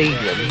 [0.00, 0.49] with a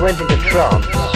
[0.00, 1.09] went into trance.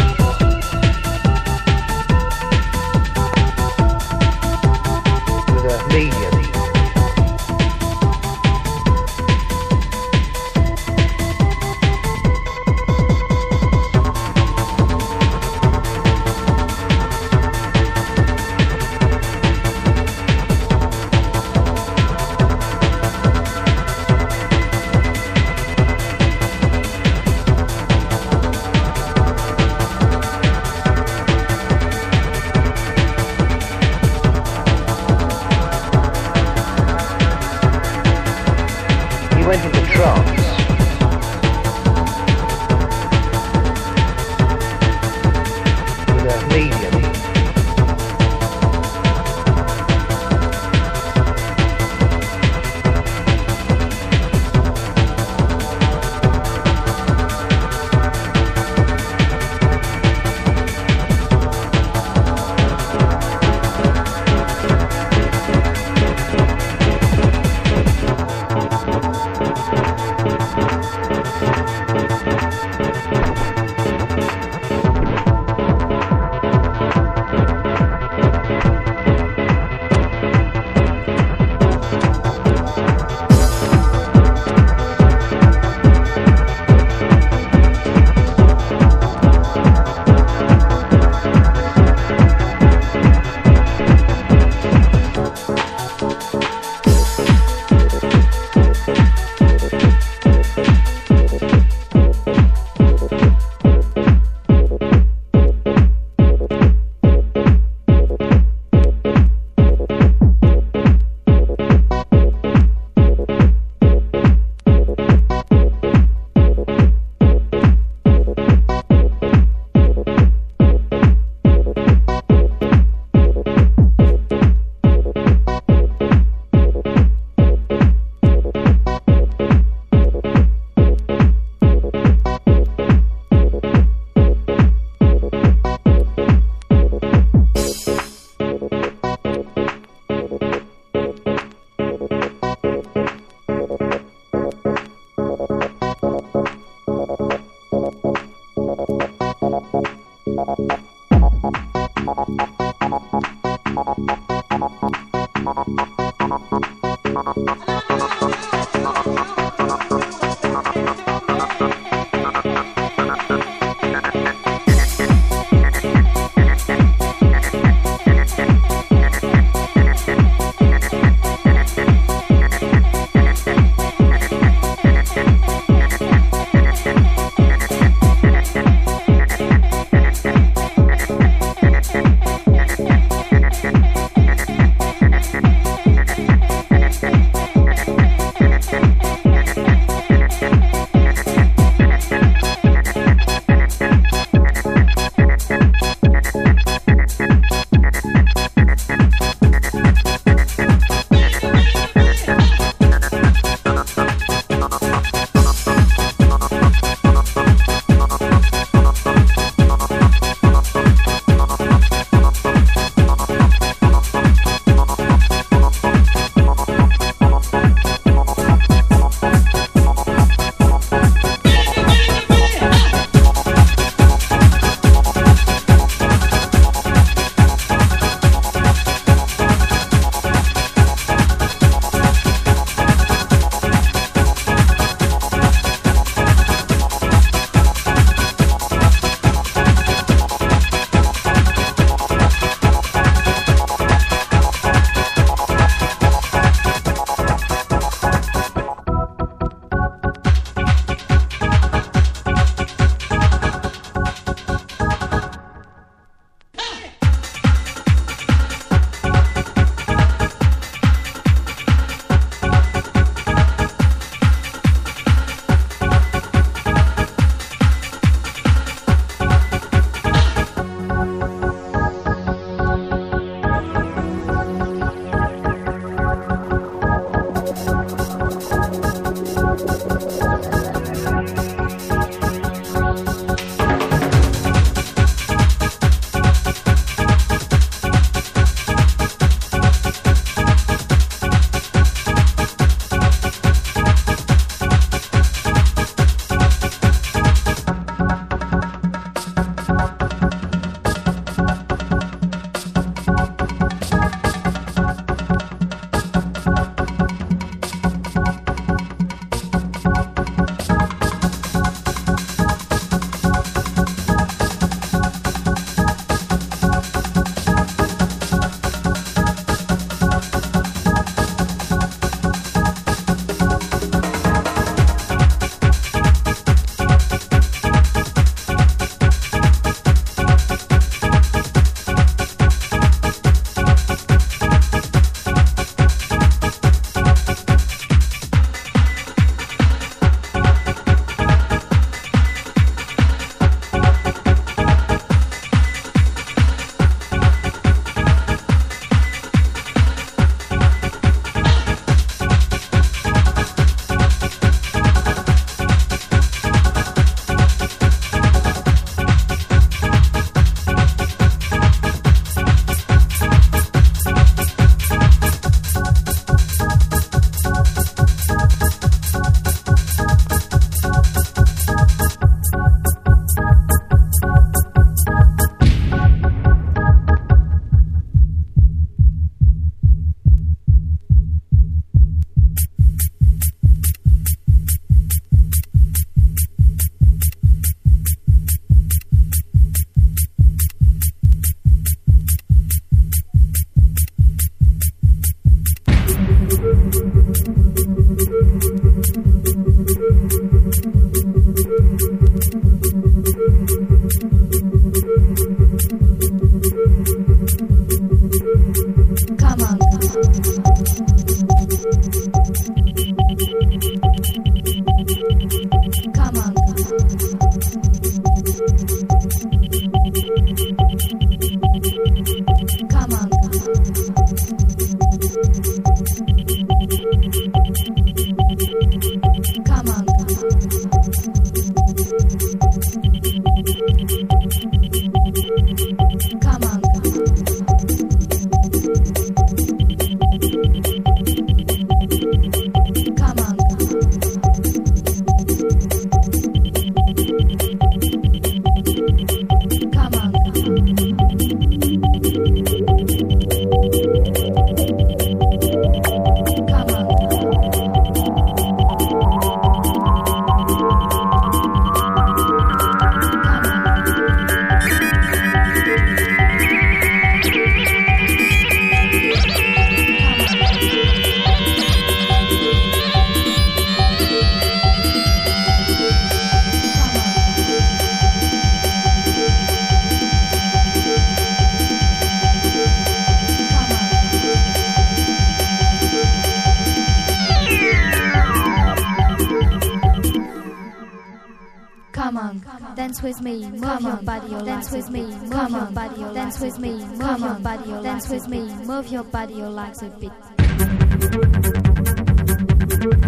[493.24, 497.40] With me, move your body, dance with me, move your body, dance with me, move
[497.40, 500.10] your body, dance with me, move your body, your like a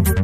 [0.03, 0.16] bit.